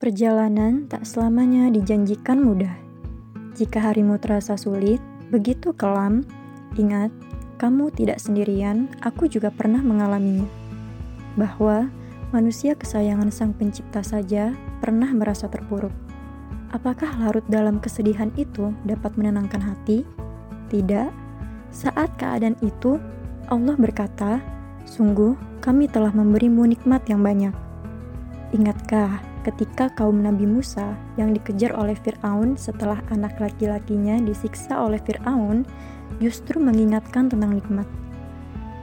[0.00, 2.72] Perjalanan tak selamanya dijanjikan mudah.
[3.52, 4.96] Jika harimu terasa sulit,
[5.28, 6.24] begitu kelam,
[6.80, 7.12] ingat,
[7.60, 10.48] kamu tidak sendirian, aku juga pernah mengalaminya.
[11.36, 11.92] Bahwa
[12.32, 15.92] manusia kesayangan Sang Pencipta saja pernah merasa terpuruk.
[16.72, 20.08] Apakah larut dalam kesedihan itu dapat menenangkan hati?
[20.72, 21.12] Tidak.
[21.76, 22.96] Saat keadaan itu,
[23.52, 24.40] Allah berkata,
[24.88, 27.52] "Sungguh, kami telah memberimu nikmat yang banyak."
[28.56, 35.64] Ingatkah ketika kaum Nabi Musa yang dikejar oleh Firaun setelah anak laki-lakinya disiksa oleh Firaun
[36.20, 37.88] justru mengingatkan tentang nikmat.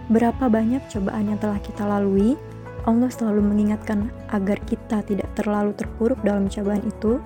[0.08, 2.40] Berapa banyak cobaan yang telah kita lalui,
[2.88, 7.20] Allah selalu mengingatkan agar kita tidak terlalu terpuruk dalam cobaan itu,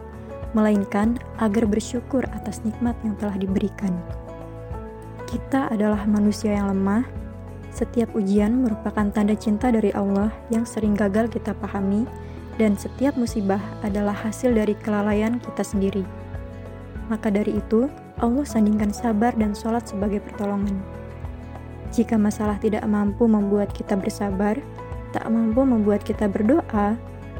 [0.58, 3.94] melainkan agar bersyukur atas nikmat yang telah diberikan.
[5.30, 7.05] Kita adalah manusia yang lemah.
[7.72, 12.03] Setiap ujian merupakan tanda cinta dari Allah yang sering gagal kita pahami
[12.62, 16.06] dan setiap musibah adalah hasil dari kelalaian kita sendiri.
[17.10, 17.90] Maka dari itu,
[18.22, 20.78] Allah sandingkan sabar dan sholat sebagai pertolongan.
[21.90, 24.62] Jika masalah tidak mampu membuat kita bersabar,
[25.09, 26.95] tak mampu membuat kita berdoa,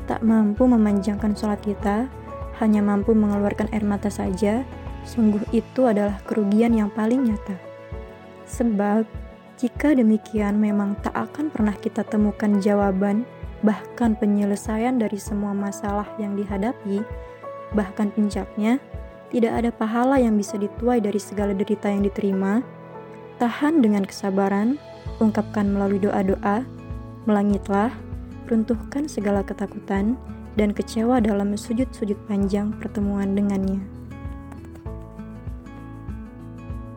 [0.10, 2.10] tak mampu memanjangkan sholat kita,
[2.58, 4.66] hanya mampu mengeluarkan air mata saja,
[5.06, 7.56] sungguh itu adalah kerugian yang paling nyata.
[8.50, 9.06] Sebab,
[9.62, 13.24] jika demikian memang tak akan pernah kita temukan jawaban
[13.62, 17.06] bahkan penyelesaian dari semua masalah yang dihadapi,
[17.78, 18.82] bahkan puncaknya,
[19.32, 22.60] tidak ada pahala yang bisa dituai dari segala derita yang diterima.
[23.40, 24.76] Tahan dengan kesabaran,
[25.24, 26.68] ungkapkan melalui doa-doa,
[27.26, 27.94] melangitlah,
[28.52, 30.20] runtuhkan segala ketakutan,
[30.60, 34.01] dan kecewa dalam sujud-sujud panjang pertemuan dengannya.